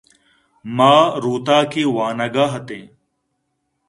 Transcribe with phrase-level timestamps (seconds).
[0.75, 2.85] ما روتاکے وانگ ءَ اَت ایں۔